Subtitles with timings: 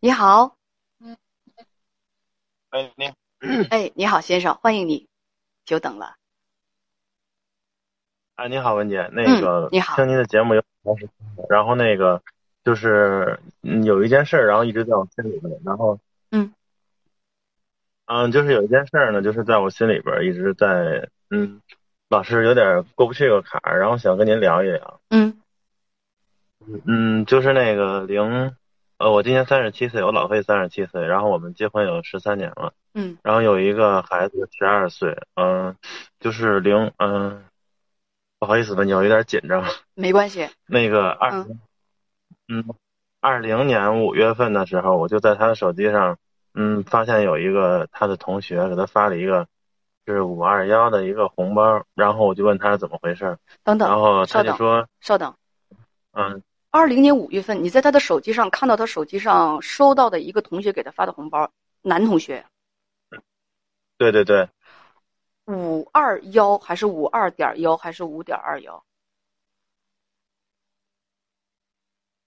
[0.00, 0.56] 你好，
[2.70, 3.12] 哎，你
[3.68, 5.08] 哎，你好，先生，欢迎你，
[5.64, 6.14] 久等了。
[8.36, 9.96] 哎，你好，文姐，那个、嗯你好。
[9.96, 10.62] 听您的节目有
[11.48, 12.22] 然后那个
[12.62, 15.98] 就是嗯有一件事儿，然后一直在我心里边，然后
[16.30, 16.52] 嗯。
[18.06, 21.60] 嗯，就是有一件事儿呢，就是在我心里边一直在嗯，
[22.08, 25.00] 老是有点过不去这个坎儿，然后想跟您聊一聊。
[25.10, 25.40] 嗯。
[26.86, 28.54] 嗯，就是那个零，
[28.98, 35.76] 呃，我今年三十七岁，我老婆也三十七岁，然后我们结婚有十三年了，嗯然后有一个孩子十二岁，嗯、
[36.18, 37.44] 就是零，嗯、
[38.40, 39.64] 不好意思，文姐，我有点紧张。
[39.94, 40.48] 没关系。
[40.66, 41.60] 那个二嗯
[42.48, 42.64] 嗯，
[43.20, 46.18] 二零年五月份的时候，我就在他的手机上，
[46.54, 49.46] 嗯，发现有一个他的同学给他发了一个
[50.06, 55.32] 是五二幺的一个红包，然后我就问他是怎么回事，等等，然后他稍等就说，稍等。
[56.12, 61.50] 嗯，二零年五月份，你在他的手机上看到他手机上收到的一个同学给他发的红包，
[61.80, 62.44] 男同学，
[63.96, 64.50] 对对对，
[65.46, 68.84] 五二幺还是五二点幺还是五点二幺？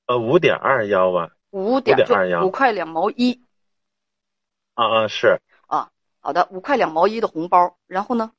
[0.08, 3.45] 呃，五点二幺吧，五点就5.21五块两毛一。
[4.73, 8.31] 啊啊是，啊好的，五块两毛一的红包，然后呢？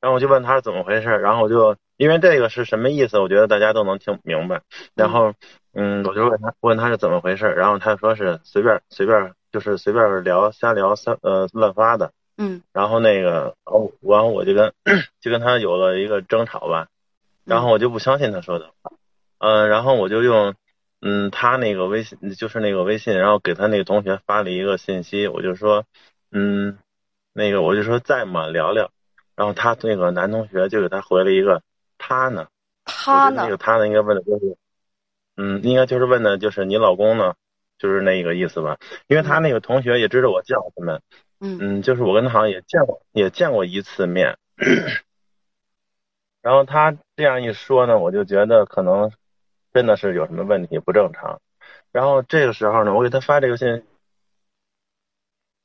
[0.00, 4.62] 然后我就问他是怎么回事，然后我就因为这个是什么意思，我觉得大家都能听明白。
[4.94, 5.34] 然后，
[5.72, 12.12] 嗯，我就问他问他是怎么回事儿，然后他说是随便随便就是随便聊瞎聊三呃乱发的。
[12.38, 14.74] 嗯然后那个，哦，完后我就跟
[15.22, 16.88] 就跟他有了一个争吵吧，
[17.46, 18.92] 然后我就不相信他说的话，
[19.38, 20.54] 嗯、然后我就用
[21.00, 25.84] 嗯他那个微信就是那个微信，然后给他那个同学发了一个信息，我就说
[26.30, 26.76] 嗯
[27.32, 28.90] 那个我就说在吗聊聊，
[29.34, 31.62] 然后他那个男同学就给他回了一个
[31.98, 32.48] 他呢，
[32.84, 33.56] 他呢那个？
[33.56, 34.56] 他呢应该问的就是
[35.36, 37.34] 嗯应该就是问的就是你老公呢，
[37.78, 41.02] 就是那个意思吧，因为他那个同学也知道我叫他们。
[41.38, 44.38] 嗯嗯，就是我跟他好像也见过，也见过一次面。
[46.40, 49.12] 然后他这样一说呢，我就觉得可能
[49.74, 51.42] 真的是有什么问题不正常。
[51.92, 53.84] 然后这个时候呢，我给他发这个信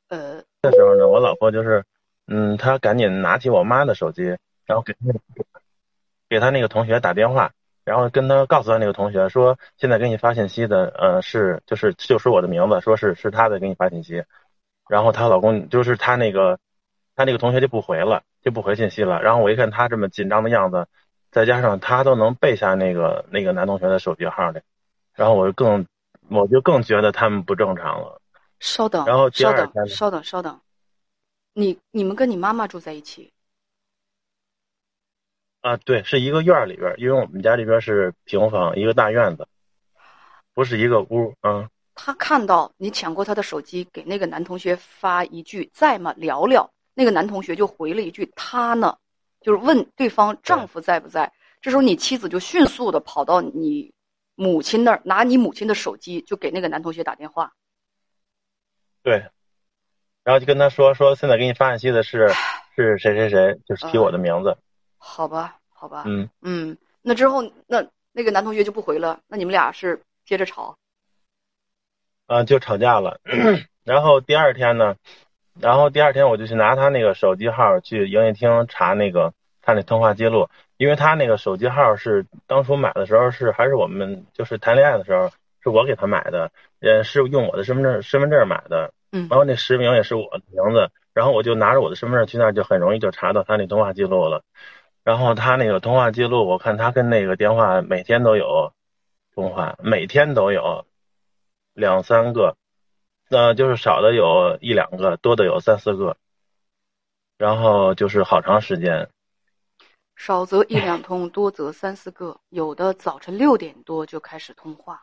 [0.09, 1.86] 呃，的时候呢，我老婆就是，
[2.28, 4.24] 嗯，她赶紧拿起我妈的手机，
[4.66, 5.19] 然后给那个
[6.31, 7.52] 给他那个同学打电话，
[7.84, 14.24] 然后跟他告诉他那个同学说，现在给你发信息的，呃，是就是就说我的名字，说是是他在给你发信息，
[14.88, 16.58] 然后她老公就是她那个
[17.18, 19.22] 她那个同学就不回了，就不回信息了。
[19.22, 20.88] 然后我一看她这么紧张的样子，
[21.31, 24.63] 再加上她都能背下那个那个男同学的手机号的，
[25.13, 25.86] 然后我就更
[26.30, 28.22] 我就更觉得他们不正常了。
[28.62, 30.62] 稍等，然后第稍等，稍等，稍等。
[31.53, 33.34] 你你们跟你妈妈住在一起？
[35.62, 39.48] 啊，对，是一个院儿里边儿，因为我们家这边是平房，一个大院子，
[40.54, 41.36] 不是一个屋。
[41.42, 46.14] 啊，他看到你抢过他的手机，给那个男同学发一句“在吗？
[46.18, 48.98] 聊聊”，那个男同学就回了一句“他呢”，
[49.40, 51.32] 就是问对方丈夫在不在。
[51.62, 53.94] 这时候你妻子就迅速的跑到你
[54.34, 57.54] 母亲那儿，拿你母亲的手机就给那个男同学打电话。
[59.04, 59.24] 对。
[60.24, 62.30] 然后就跟他说说，现在给你发信息的是
[62.76, 64.58] 是谁谁谁，就是提我的名字。
[65.03, 70.78] 好吧，好吧，嗯，嗯，那之后那那个男同学就不回了，那你们俩是接着吵？
[72.28, 73.19] 啊，就吵架了。
[73.84, 74.95] 然后第二天呢，
[75.59, 80.47] 然后第二天我就去拿他那个手机号去营业厅查那个他那通话记录，
[80.78, 85.31] 因为他那个手机号是当初买的时候是还是我们就是谈恋爱的时候
[85.63, 94.44] 是我给他买的，也是用我的身份证身份证买的，嗯然后那实名也是我的名字，然后我就拿着我的身份证去那儿就很容易就查到他那通话记录了。
[95.03, 98.73] 然后他那个通话记录，我看他跟那个电话每天都有
[99.34, 100.85] 通话，每天都有
[101.73, 102.56] 两三个，
[103.29, 106.17] 呃，就是少的有一两个，多的有三四个，
[107.38, 109.09] 然后就是好长时间。
[110.16, 115.01] 少则一两通，多则三四个，有的早晨六点多就开始通话。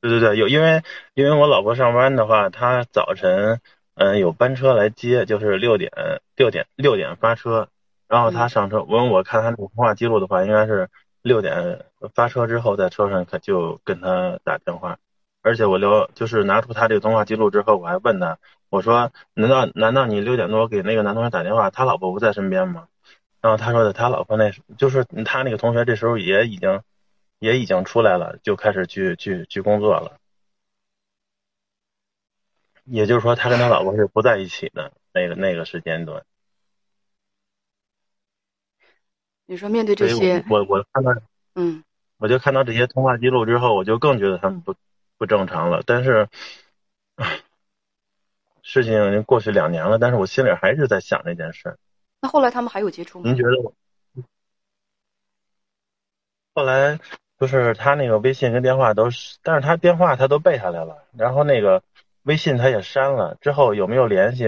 [0.00, 0.84] 对对对，有因为
[1.14, 3.60] 因为我老婆上班的话，她早晨
[3.94, 5.90] 嗯、呃有班车来接，就是六点
[6.36, 7.68] 六点六点发车，
[8.08, 10.88] 然后他上车，我我看他那个通话记录的话，应该是
[11.22, 14.98] 六点发车之后在车上可就跟他打电话，
[15.42, 18.38] 而且我留就是拿出他这个通话记录之后，我还问他，
[18.68, 22.88] 我说难道难道你六点多给那个男同学打电话，他老婆不在身边吗？
[23.40, 26.82] 然后他说的他老婆那时就是他那个同学这时候也已经
[27.38, 30.18] 也已经出来了，就开始去去去工作了。
[32.84, 36.24] 也就是说，他跟他老婆是不在一起的那个那个时间段。
[39.46, 41.12] 你说面对这些，我我我看到
[41.54, 41.84] 嗯，
[42.18, 44.74] 我就看到这些通话记录之后，我就更觉得他们不
[45.18, 45.82] 不正常了。
[45.86, 46.28] 但是，
[48.62, 51.78] 事情已经过去两年了，但是我心里还是在想这件事。
[52.20, 53.24] 那后来他们还有接触吗？
[53.24, 53.72] 您觉得我？
[56.54, 56.98] 后来
[57.38, 61.84] 就是他那个微信跟电话都是，但是他电话他都背下来了，然后那个
[62.22, 63.36] 微信他也删了。
[63.40, 64.46] 之后有没有联系，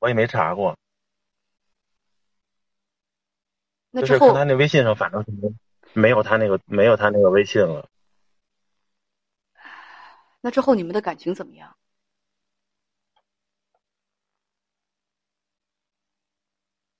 [0.00, 0.76] 我也没查过。
[4.00, 5.54] 就是看他那微信上，反正是没
[5.92, 7.88] 没有他那个没有他那个微信了。
[10.40, 11.76] 那之后你们的感情怎么样？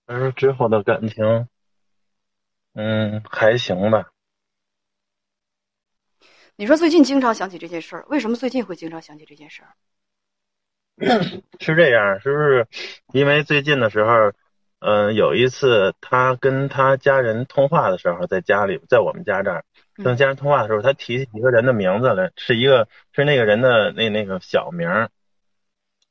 [0.07, 1.49] 他说之后的感情，
[2.75, 4.11] 嗯，还行吧。
[6.57, 9.75] 你说最近经常想起这件事儿，为什么最近会经常想起这件事儿？
[11.59, 12.69] 是这样，是不是
[13.13, 14.33] 因为最近的时候？
[14.87, 19.65] 嗯，有一次他跟他家人通话的时候，在家里，在我们家这儿
[19.95, 25.09] 跟家人通话的时候，他提起一个人的名字来，是一个是那个人的那那个小名儿，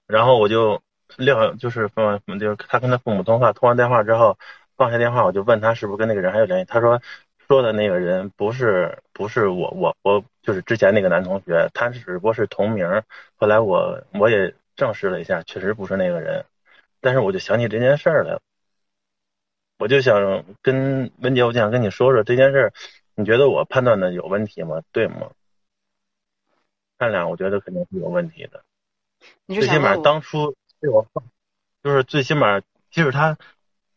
[0.07, 0.81] 然后我就
[1.17, 4.39] 撂，就是放，就是他跟他父母通话，通完电话之后
[4.75, 6.99] 放下电话，我就问他是不是跟那个人还有联系，他说
[7.47, 13.03] 说的那个人不是不是我我我就是之前那个男同学，他只不过是同名，
[13.35, 16.43] 后来我我也证实了一下，确实不是那个人，
[17.01, 18.41] 但是我就想起这件事儿来了。
[19.83, 22.73] 我就想跟文姐，我想跟你说说这件事儿，
[23.15, 24.81] 你觉得我判断的有问题吗？
[24.93, 25.31] 对吗？
[26.97, 28.63] 善良，我觉得肯定是有问题的。
[29.49, 31.05] 最起码当初对我，
[31.83, 33.37] 就是最起码，即使他，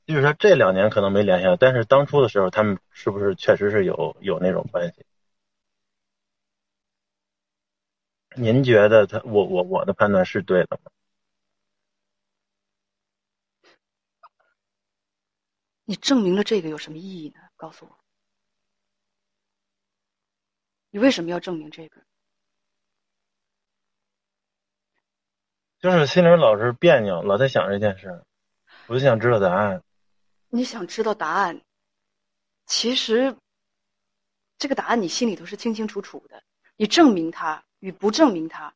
[0.06, 5.06] 即使他这两年可能没联系，但是当初的时候，他们是不是确实是有有那种关系？
[8.34, 10.90] 您觉得他，我我我的判断是对的吗？
[15.86, 17.40] 你证明了这个有什么意义呢？
[17.56, 17.98] 告诉我，
[20.90, 22.02] 你为什么要证明这个？
[25.78, 28.24] 就是心里老是别扭，老在想这件事，
[28.88, 29.82] 我就想知道答案。
[30.48, 31.62] 你想知道答案，
[32.66, 33.36] 其实
[34.58, 36.42] 这个答案你心里头是清清楚楚的。
[36.76, 38.74] 你证明它与不证明它，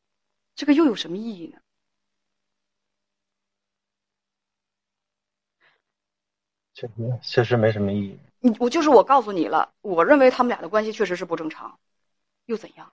[0.55, 1.60] 这个又有什么意义呢？
[6.81, 8.17] 确实，确实没什么意义。
[8.39, 11.77] 你我就是我告诉你了，我认为他们俩的关系确实是不正常，
[12.45, 12.91] 又怎样？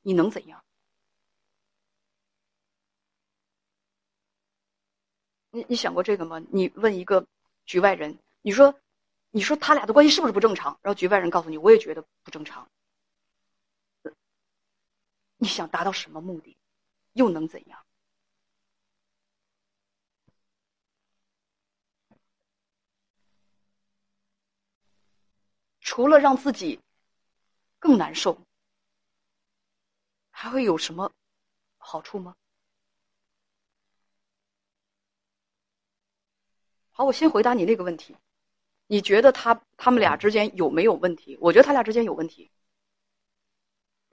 [0.00, 0.64] 你能怎样？
[5.50, 6.42] 你你想过这个吗？
[6.50, 7.26] 你问一个
[7.66, 8.74] 局外人，你说，
[9.30, 10.78] 你说他俩的关系是不是不正常？
[10.80, 12.66] 然后局外人告诉你，我也觉得不正常。
[15.36, 16.56] 你想达到什么目的？
[17.12, 17.78] 又能怎样？
[25.90, 26.78] 除了让自己
[27.78, 28.38] 更难受，
[30.30, 31.10] 还会有什么
[31.78, 32.36] 好处吗？
[36.90, 38.14] 好，我先回答你那个问题。
[38.86, 41.38] 你觉得他他们俩之间有没有问题？
[41.40, 42.50] 我觉得他俩之间有问题，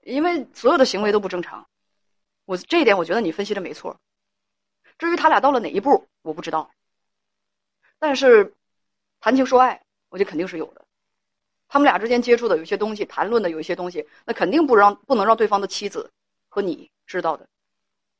[0.00, 1.68] 因为所有的行为都不正常。
[2.46, 4.00] 我这一点，我觉得你分析的没错。
[4.96, 6.70] 至于他俩到了哪一步，我不知道。
[7.98, 8.54] 但是
[9.20, 10.85] 谈情说爱，我觉得肯定是有的。
[11.68, 16.10] 他们俩之间接触的有些东西，谈论的有一些东西，那肯定不让不能让对方的妻子
[16.48, 17.46] 和你知道的。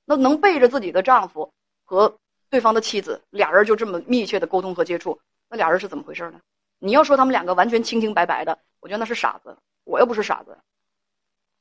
[0.05, 1.53] 那能背着自己的丈夫
[1.85, 6.41] 和对方的妻子俩人就这么密切的沟通和接触，那俩人是怎么回事呢？
[6.79, 9.57] 你要说他们两个完全清清白白的，我觉得那是傻子。
[9.85, 10.59] 我又不是傻子，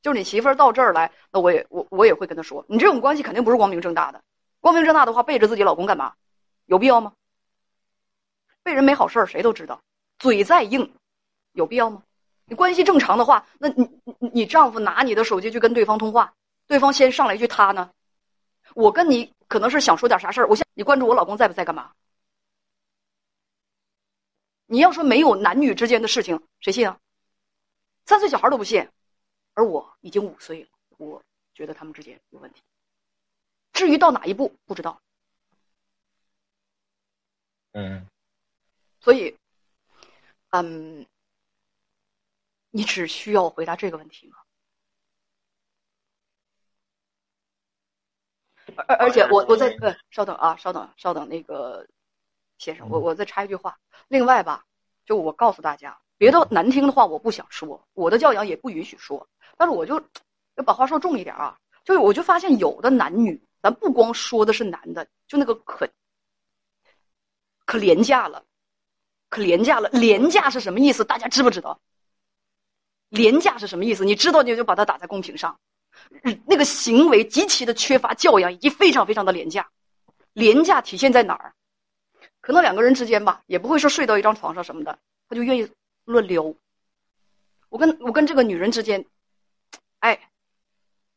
[0.02, 4.24] 就是你媳妇儿到这儿来，那我也我我也会跟她说，你这种关系肯定不是光明正大的。
[4.60, 6.14] 光明正大的话，背着自己老公干嘛？
[6.66, 7.14] 有必要吗？
[8.64, 9.80] 背人没好事儿，谁都知道，
[10.18, 10.92] 嘴再硬。
[11.56, 12.04] 有必要吗？
[12.48, 16.32] 你关系正常的话，那你你你丈夫拿你的手机去跟对方通话，
[16.68, 17.90] 对方先上来一句他呢？
[18.76, 21.92] 我跟你可能是想说点啥事儿，我先你关注我老公在不在干嘛？
[24.68, 27.00] 你要说没有男女之间的事情，谁信啊？
[28.06, 28.88] 三岁小孩都不信，
[29.56, 31.24] 而我已经五岁了，我
[31.56, 32.62] 觉得他们之间有问题。
[33.74, 35.02] 至于到哪一步，不知道。
[37.72, 38.06] 嗯，
[39.02, 39.36] 所以，
[40.52, 41.04] 嗯。
[42.76, 44.38] 你只需要回答这个问题吗？
[48.86, 51.88] 而而且我我再呃，稍等啊，稍等稍等，那个
[52.58, 53.80] 先生，我我再插一句话。
[54.10, 54.66] 另外吧，
[55.06, 59.96] 就我告诉大家，别的难听的话我不想说，我的教养也不允许说，但是我就
[60.56, 61.58] 要把话说重一点啊。
[61.86, 65.88] 就是我就发现有的男女，咱不光说的是男的，就那个可
[67.66, 68.46] 可廉价了，
[69.30, 69.88] 可廉价了。
[69.92, 71.06] 廉价是什么意思？
[71.06, 71.80] 大家知不知道？
[73.16, 74.06] 廉价是什么意思？
[74.06, 75.58] 你知道你就把它打在公屏上。
[76.46, 79.70] 那个行为极其的缺乏教养，以及非常非常的廉价。
[80.34, 81.54] 廉价体现在哪儿？
[82.42, 85.68] 可能两个人之间吧，也不会说睡到一张床上什么的，他就愿意
[86.04, 86.54] 乱撩。
[87.70, 89.06] 我跟我跟这个女人之间，
[90.00, 90.30] 哎，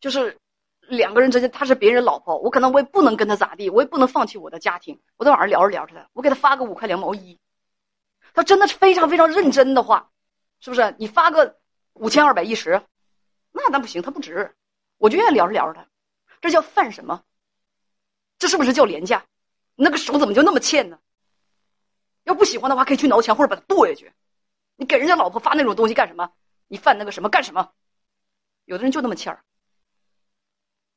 [0.00, 0.38] 就是
[0.80, 4.98] 两个人之间，她是别人老婆，我可能我也不能跟她咋地，我也不能放弃我的家庭。
[5.16, 7.38] 我在网上聊着聊着，我给她发个五块两毛一，
[8.32, 10.10] 她真的是非常非常认真的话，
[10.60, 10.94] 是不是？
[10.98, 11.58] 你发个
[11.98, 12.82] 五千二百一十，
[13.52, 14.54] 那那不行，他不值。
[14.96, 15.88] 我就愿意聊着聊着他，
[16.40, 17.22] 这叫犯什么？
[18.38, 19.24] 这是不是叫廉价？
[19.74, 20.98] 那个手怎么就那么欠呢？
[22.24, 24.12] 要不喜欢的话，可以去挠墙或者把它剁下去。
[24.76, 26.32] 你给人家老婆发那种东西干什么？
[26.66, 27.72] 你犯那个什么干什么？
[28.64, 29.44] 有的人就那么欠儿。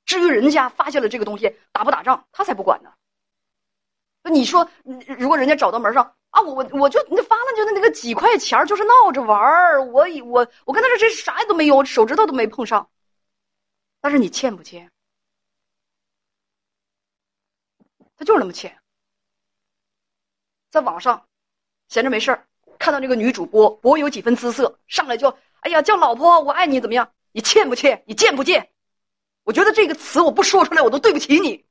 [0.06, 2.92] 至于人家发现了这个东西打不打仗，他才不管呢。
[4.30, 4.70] 你说，
[5.18, 12.90] 如果人家找到门上啊，我我我就那发了就那那个几块钱就是闹着玩儿，我我我跟他说这啥也都没有，手指头都没碰上。
[14.00, 14.92] 但是你欠不欠？
[18.16, 18.78] 他就是那么欠。
[20.70, 21.26] 在网上
[21.90, 22.48] 闲着没事儿，
[22.80, 27.12] 看到那个女主播我有几分姿色，上来就哎呀叫老婆，我爱你，怎么样？
[27.32, 28.04] 你欠不欠？
[28.08, 28.72] 你贱不贱？
[29.44, 31.66] 我觉得这个词我不说出来，我都对不起你。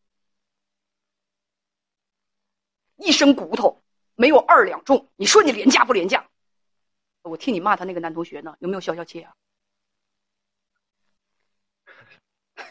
[3.01, 3.83] 一身骨头
[4.15, 6.27] 没有二两重，你说你廉价不廉价？
[7.23, 9.35] 我替你骂他那个男同学呢，有没有消消气啊？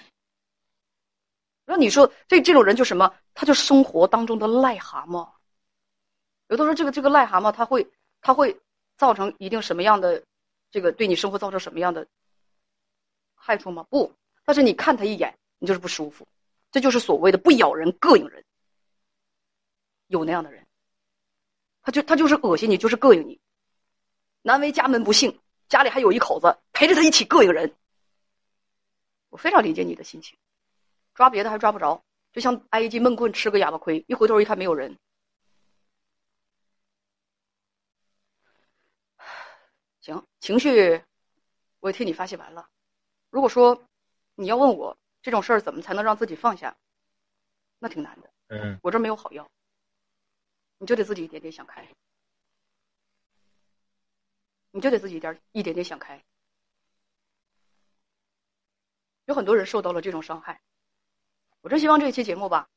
[1.65, 3.13] 那你说这这种人就什么？
[3.35, 5.31] 他就生活当中的癞蛤蟆。
[6.47, 7.87] 有的时候，这个这个癞蛤蟆，他会
[8.21, 8.59] 他会
[8.97, 10.23] 造成一定什么样的
[10.71, 12.07] 这个对你生活造成什么样的
[13.35, 13.85] 害处吗？
[13.89, 14.11] 不，
[14.45, 16.27] 但是你看他一眼，你就是不舒服。
[16.71, 18.43] 这就是所谓的不咬人膈应人。
[20.09, 20.65] 有那样的人，
[21.81, 23.39] 他就他就是恶心你，就是膈应你。
[24.41, 27.75] 难为家门不幸，家里还有一口子陪着他一起膈应人。
[29.29, 30.37] 我非常理解你的心情。
[31.13, 34.97] 抓别的还抓不着，就像挨一记闷棍吃个哑巴亏，一回头一看没有人。
[40.01, 41.03] 行，情绪
[41.81, 42.67] 我也替你发泄完了。
[43.29, 43.85] 如果说
[44.33, 46.75] 你要问我这种事儿怎么才能让自己放下，
[47.77, 48.31] 那挺难的。
[48.47, 49.47] 嗯，我这没有好药，
[50.79, 51.87] 你就得自己一点点想开，
[54.71, 56.23] 你就得自己一点一点点想开。
[59.25, 60.61] 有很多人受到了这种伤害。
[61.61, 62.69] 我真希望这一期节目吧，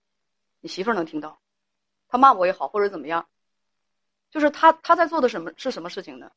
[0.61, 1.40] 你媳妇儿能听到，
[2.09, 3.28] 她骂我也好，或者怎么样，
[4.30, 6.32] 就是她她在做的什么是什么事情呢？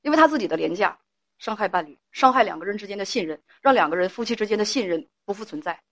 [0.00, 0.98] 因为她自己的廉价
[1.38, 5.84] 伤害伴侣，伤害两个人之间的信任，让两个人夫妻之间的信任不复存在。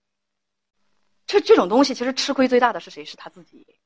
[1.27, 3.05] 这这种东西其实吃亏最大的是谁？
[3.05, 3.78] 是她自己。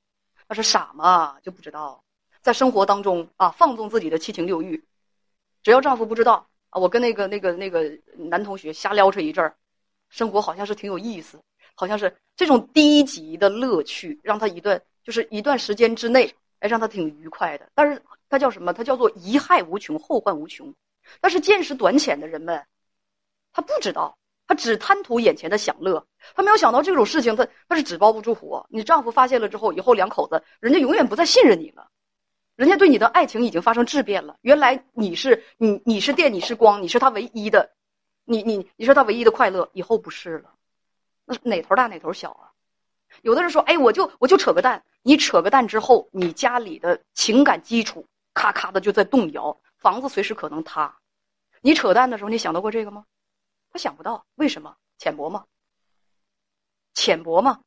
[0.54, 2.04] 是傻嘛，就不知道
[2.42, 4.84] 在生活当中啊放纵自己的七情六欲，
[5.62, 9.56] 只要丈夫不知道啊，我跟那个那个那个男同学瞎撩扯一阵儿，
[10.10, 11.40] 生活好像是挺有意思。
[11.76, 17.68] 好像是这种低级的乐趣，让他一段就是一段时间之内，哎，让他挺愉快的。
[17.74, 18.72] 但是他叫什么？
[18.74, 20.72] 他叫做贻害无穷，后患无穷。
[21.20, 22.64] 但是见识短浅的人们，
[23.54, 24.16] 他不知道，
[24.48, 28.66] 他只贪图眼前的享乐，他没有想到这种事情，他他是纸包不住火。
[28.70, 31.88] 你丈夫发现了之后，以后两口子，人家永远不再信任你了，
[32.56, 34.38] 人家对你的爱情已经发生质变了。
[34.42, 37.72] 原来你是你你是电，你是光，你是他唯一的，
[38.26, 40.54] 你你你是他唯一的快乐，以后不是了。
[41.26, 42.52] 那哪头大哪头小啊？
[43.22, 50.98] 有的人说：“哎，我就我就扯个蛋。”你扯个蛋之后，你家里的情感基础咔咔的就在动摇，房子随时可能塌。
[51.62, 53.06] 你扯淡的时候，你想到过这个吗？
[53.74, 54.78] 他想不到，为什么？
[55.00, 55.46] 浅薄吗？
[56.94, 57.60] 浅薄吗？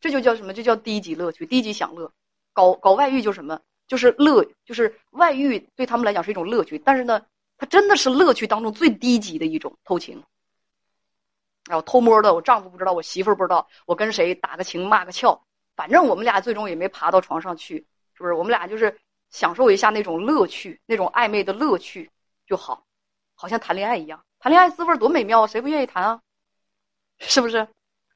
[0.00, 0.52] 这就叫什么？
[0.52, 2.12] 这叫低级乐趣，低级享乐。
[2.52, 3.60] 搞搞外遇就是什么？
[3.86, 7.24] 就是乐，就是外遇对他们来讲是一种乐趣，但是呢，
[7.56, 10.20] 它真的是乐趣当中最低级的一种偷情。
[11.66, 15.40] 然后偷摸的，我丈夫不知道，我媳妇儿不知道，我跟谁打个情骂个俏，
[15.76, 18.34] 反正我们俩最终也没爬到床上去，是不是？
[18.34, 18.98] 我们俩就是
[19.30, 22.10] 享受一下那种乐趣，那种暧昧的乐趣
[22.46, 22.84] 就好，
[23.34, 26.20] 好像谈恋爱一样，谈恋爱滋味多美妙啊，谁不愿意谈啊？
[27.18, 27.66] 是不是？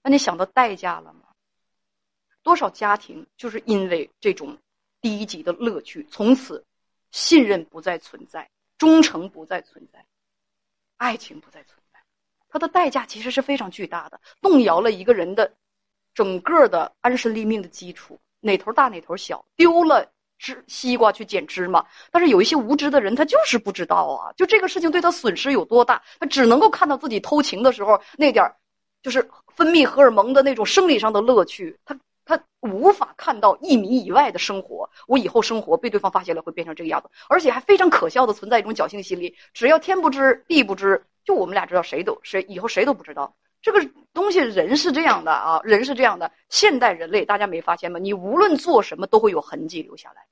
[0.03, 1.23] 那你想到代价了吗？
[2.43, 4.59] 多少家庭就是因为这种
[5.01, 6.67] 低级的乐趣，从此
[7.13, 10.05] 信任不再存在，忠诚不再存在，
[10.99, 11.99] 爱情不再存在。
[12.51, 15.55] 它的代价其实是非常巨大的，动摇了一个人的
[16.13, 21.85] 整个的安身立命的基础，哪头大哪头小，丢了芝西瓜去捡芝麻。
[22.11, 28.57] 但是有一些无知的人，他就是不知道啊，就这个事情对他损失有多大，他只能够看到自己偷情的时候那点儿，
[29.03, 34.89] 就是分泌荷尔蒙的那种生理上的乐趣，他他无法看到一米以外的生活。
[35.07, 39.35] 我以后生活被对方发现了，会变成这个样子，而且还非常可笑的存在一种侥幸心理。
[39.55, 43.35] 只要天不知地不知，就我们俩知道，谁都谁以后谁都不知道。
[43.61, 46.31] 这个东西，人是这样的啊，人是这样的。
[46.49, 47.99] 现代人类，大家没发现吗？
[47.99, 50.27] 你无论做什么，都会有痕迹留下来，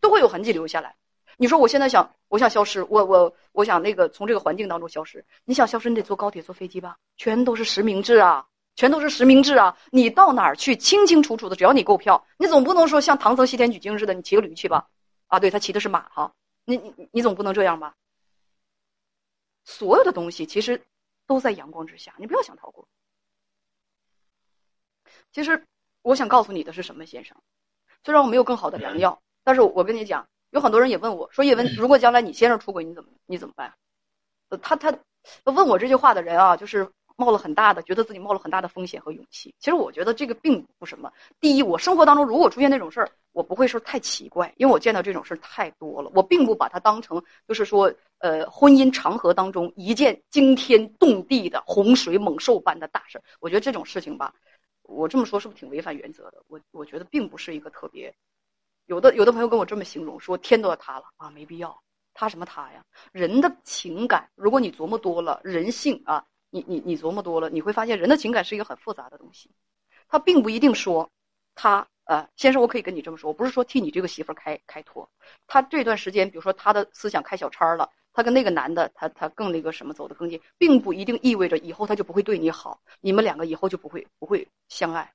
[0.00, 0.94] 都会有痕迹留下来。
[1.38, 5.24] 你说我现在想，我想消失，我我我想那个从这个环境当中消失。
[5.44, 6.96] 你想消失，你得坐高铁、坐飞机吧？
[7.16, 9.76] 全都是实名制啊，全都是实名制啊！
[9.90, 14.86] 你到哪儿去，清清楚楚的，只要你购票，你总不能说像唐僧西天取经似的，你骑个驴去吧？
[15.26, 16.32] 啊，对他骑的是马哈，
[16.64, 17.94] 你你你总不能这样吧？
[19.64, 20.80] 所有的东西其实。
[21.26, 22.86] 都在阳光之下，你不要想逃过。
[25.30, 25.66] 其实
[26.02, 27.36] 我想告诉你的是什么，先生？
[28.04, 33.74] 虽然我没有更好的良药，但是我跟你讲，有很多人也问我说：“叶文， 如果将来你先生出轨，你怎么你怎么办？”
[34.50, 34.92] 呃，他他
[35.44, 36.90] 问我这句话的人啊，就是。
[37.16, 39.54] 冒了很大的，觉得自己冒了很大的风险和勇气。
[39.58, 41.12] 其实我觉得这个并不什么。
[41.38, 46.10] 第一，我生活当中如果出现那种事儿，我不会说太奇怪，因为我见到这种事儿太多了。
[46.14, 53.20] 我并不把它当成就是说，呃，婚姻长河当中一件惊天动地的洪水猛兽般的大事。
[53.40, 54.32] 我觉得这种事情吧，
[54.82, 56.42] 我这么说是不是挺违反原则的？
[56.46, 58.14] 我我觉得并不是一个特别。
[58.86, 61.82] 有的有的朋友跟我这么形容说，天都要塌了啊，没必要，
[62.14, 62.84] 塌什么塌呀？
[63.12, 66.24] 人的情感，如果你琢磨多了，人性啊。
[66.54, 69.50] 你你你琢磨多了，你会发现人的情感是一个很复杂的东西，
[70.06, 71.10] 他并不一定说，
[71.54, 75.10] 他呃，先生，我可以跟你这么说，我不是说替你这个媳妇儿开开脱，
[75.46, 85.12] 他这段时间，比如说他的思想开小差了，他跟那个男的，他他更那个什么走得更近，并不一定意味着以后他就不会对你好，你们两个以后就不会不会相爱，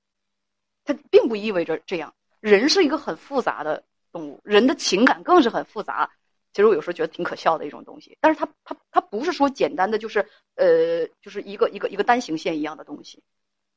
[0.84, 2.13] 他并不意味着这样。
[2.39, 6.12] 人是一个很复杂的动物，人的情感更是很复杂。
[6.54, 13.22] 其实我有时候觉得挺可笑的一种东西，但是它它它不是说简单的就是呃就是一个一个一个单行线一样的东西，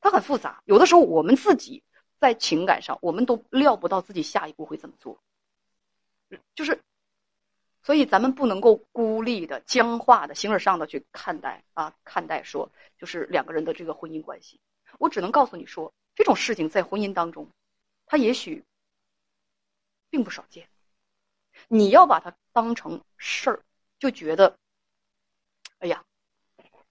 [0.01, 0.63] 它很复杂。
[0.65, 1.83] 有的时候我们自己
[2.19, 5.21] 在情感上，我们都料不到自己下一步会怎么做，
[6.55, 6.81] 就是，
[7.83, 14.61] 所以咱们不能够孤立的、僵化的、形而上的去看待啊，看待说就是两个人的这个婚姻关系。
[14.99, 17.49] 我只能告诉你说，这种事情在婚姻当中，
[18.07, 18.65] 它也许
[20.11, 20.69] 并不少见。
[21.69, 23.63] 你要把它当成事儿，
[23.99, 24.59] 就觉得，
[25.79, 26.05] 哎呀，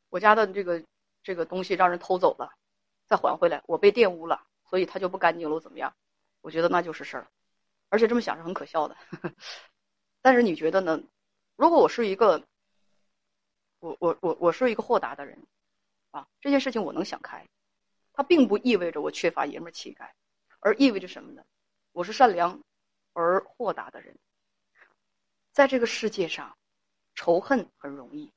[0.09, 0.83] 我家的这个
[1.23, 2.53] 这个东西让人偷走了，
[3.07, 5.93] 再还回来，我被玷污了，所以它就不干净了，怎么样？
[6.41, 7.27] 我觉得那就是事儿，
[7.89, 8.95] 而且这么想是很可笑的。
[8.95, 9.33] 呵呵
[10.29, 11.01] 但是你觉得呢？
[11.55, 12.45] 如果我是一个，
[13.79, 15.39] 我我我我是一个豁达的人，
[16.11, 17.47] 啊，这件事情我能想开，
[18.13, 20.13] 它并不意味着我缺乏爷们气概，
[20.59, 21.43] 而意味着什么呢？
[21.93, 22.61] 我是善良
[23.13, 24.15] 而豁达的人。
[25.51, 26.55] 在这个世界上，
[27.15, 28.31] 仇恨很容易，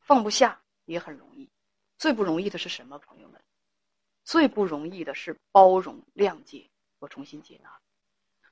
[0.00, 1.50] 放不下也很容易。
[1.98, 3.38] 最不容易的是什么，朋友们？
[4.24, 7.78] 最不容易的是包容、谅解和重新接纳。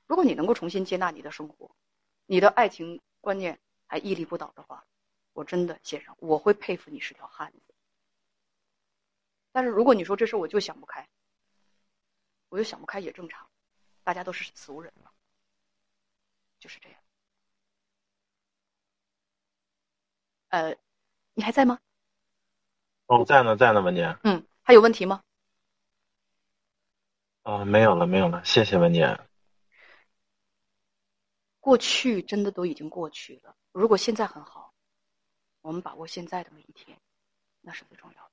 [0.05, 1.75] 如果你能够重新接纳你的生活，
[2.25, 4.85] 你的爱情观念还屹立不倒的话，
[5.33, 7.73] 我真的先生，我会佩服你是条汉子。
[9.51, 11.07] 但是如果你说这事我就想不开，
[12.49, 13.49] 我就想不开也正常，
[14.03, 15.11] 大家都是俗人嘛，
[16.59, 16.99] 就是这样。
[20.49, 20.75] 呃，
[21.33, 21.79] 你还在吗？
[23.07, 24.17] 哦，在呢，在呢，文杰。
[24.23, 25.23] 嗯，还有问题吗？
[27.43, 29.19] 啊，没有了，没有了，谢谢文姐。
[31.65, 33.55] 过去真的都已经过去了。
[33.71, 34.71] 如果现在很好，
[35.61, 37.01] 我们把握现在的每一天，
[37.59, 38.31] 那是最重要的。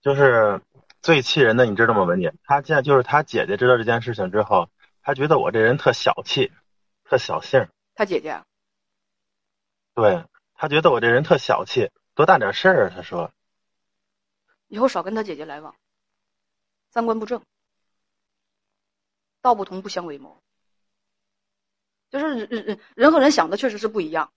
[0.00, 0.60] 就是
[1.02, 2.34] 最气人的，你知道吗，文姐？
[2.42, 4.68] 她现在就是她姐姐知道这件事情之后，
[5.02, 6.50] 她觉得我这人特小气，
[7.04, 7.68] 特小性。
[7.94, 8.42] 他姐姐。
[9.94, 10.24] 对。
[10.54, 12.92] 他觉得我这人特小气，多大点事儿啊？
[12.92, 13.32] 他说
[14.66, 15.76] ：“以后少跟他姐姐来往，
[16.90, 17.42] 三观不正，
[19.40, 20.42] 道不同不相为谋。
[22.10, 24.32] 就是人人人和人想的确实是不一样，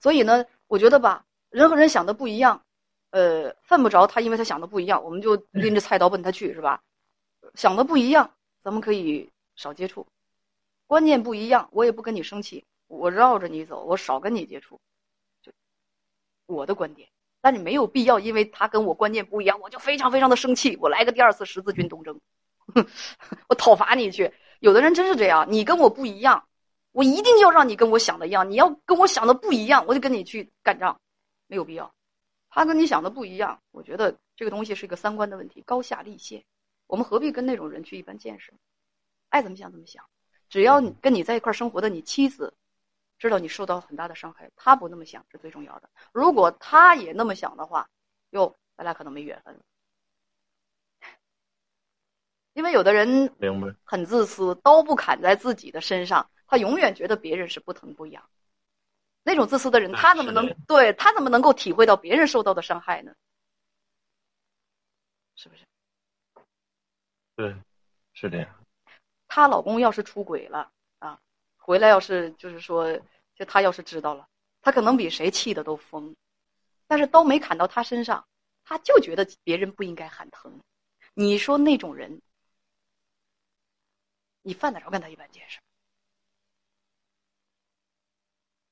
[0.00, 2.64] 所以呢，我觉得吧，人和人想的不一样，
[3.10, 6.82] 呃，犯不着他，因为他想的不一样，我们就拎着菜刀奔他去，是吧？
[7.54, 10.06] 想的不一样，咱们可以少接触；
[10.86, 14.78] 观念不一样，我也不跟你生气，我绕着你走，我少跟你接触。”
[15.42, 15.52] 就
[16.46, 17.08] 我的观点，
[17.40, 22.20] 但你没有必要，因为他跟我观念不一样，我就非常非常的生气，我来个第二次十字军东征，
[23.48, 24.34] 我讨伐你去。
[24.60, 26.48] 有的人真是这样，你跟我不一样，
[26.92, 28.50] 我一定要让你跟我想的一样。
[28.50, 31.00] 你要跟我想的不一样，我就跟你去干仗，
[31.46, 31.94] 没有必要。
[32.50, 36.44] 他跟你想的不一样，我觉得这个东西是一个三观的问题，高下立现。
[36.86, 38.52] 我们何必跟那种人去一般见识？
[39.28, 40.04] 爱怎么想怎么想，
[40.48, 42.54] 只要你跟你在一块生活的你妻子。
[43.18, 45.90] 知道你受到很大的伤害，他不那么想是最重要的。
[46.12, 47.90] 如果他也那么想的话，
[48.30, 49.60] 哟，咱俩可能没缘分了。
[52.54, 53.74] 因为有的人明白。
[53.82, 58.28] 很自私，刀不砍在自己的身上，他永远觉得别人是不疼不痒。
[59.22, 63.14] 那种自私的人，哎他怎么能对他怎么能够体会到别人受到的伤害呢？
[65.36, 65.64] 是不是？
[67.36, 67.54] 对，
[68.14, 68.64] 是这样。
[69.28, 71.20] 她老公要是出轨了啊，
[71.58, 72.98] 回来要是就是说，
[73.36, 74.26] 就她要是知道了，
[74.62, 76.16] 她可能比谁气的都疯，
[76.86, 78.26] 但是刀没砍到她身上，
[78.64, 80.58] 她就觉得别人不应该喊疼。
[81.12, 82.20] 你说那种人，
[84.42, 85.60] 你犯得着跟他一般见识？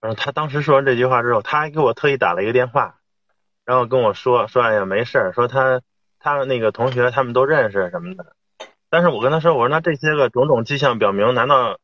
[0.06, 3.00] 然后他当时说完这句话之后，他还给我特意打了一个电话，
[3.64, 5.82] 然后跟我说说，哎呀，没事儿，说他
[6.20, 8.36] 他那个同学他们都认识什么的。
[8.88, 11.80] 但是我跟他说，我说那这些个种种迹象表明，难道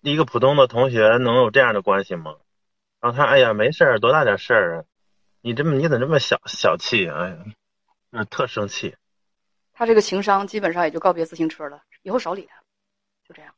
[0.00, 2.34] 一个普通的同学能有这样的关系吗？
[3.00, 4.84] 然后他，哎呀，没事儿，多大点事儿啊？
[5.40, 7.18] 你这么你怎么这么小小气啊？
[7.22, 7.36] 哎呀，
[8.10, 8.96] 嗯，特生气。
[9.72, 12.60] 他这个情商基本上也就告别自行车了，以后少理他，
[13.28, 13.54] 就这样。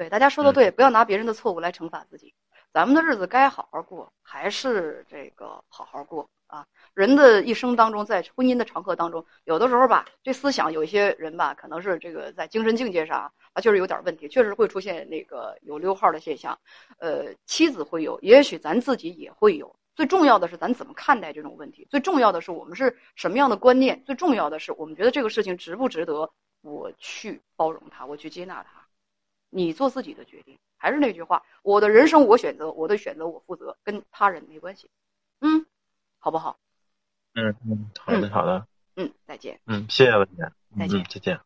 [0.00, 2.32] 对，大家说的对，不要拿别人的错误来惩罚自己。
[2.72, 6.66] 咱们的日子该好好过，还是这个好好过啊。
[6.94, 16.58] 人的一生当中，在婚姻的长河当中，有的时候吧，这思想有一些人吧，可能是这个在精神境界上啊，确实有点问题，确实会出现那个有溜号的现象。
[16.98, 19.76] 呃，妻子会有，也许咱自己也会有。
[19.94, 26.30] 最重要的是咱怎么看待这种问题，最重要的是我们是什么样的观念，最重要的是我们觉得这个事情值不值得
[26.62, 28.79] 我去包容他，我去接纳它。
[29.50, 30.58] 你做自己的决定。
[30.76, 34.90] 还是那句话，我的人生我选择，我的选择我负责，跟他人没关系。
[35.40, 35.66] 嗯，
[36.18, 36.58] 好不好？
[37.34, 39.60] 嗯嗯，好的好的，嗯，再见。
[39.66, 40.42] 嗯，谢谢文姐，
[40.78, 41.40] 再见嗯，再见。